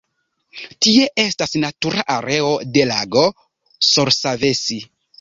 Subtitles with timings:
[0.85, 3.29] Tie estas natura areo de lago
[3.93, 4.85] Sorsavesi.